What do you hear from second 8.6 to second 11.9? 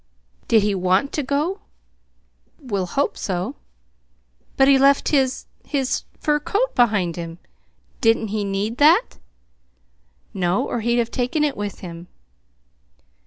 that?" "No, or he'd have taken it with